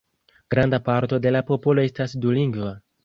[0.53, 2.73] Granda parto de la popolo estas dulingva.